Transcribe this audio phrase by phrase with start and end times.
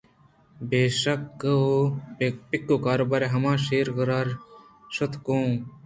[0.69, 1.41] بے شکّ
[2.25, 2.67] ءُ پکّ
[2.99, 4.37] روباہ ءِ ہمرائیءَشیرءِ غارءَ
[4.95, 5.49] شُت گوں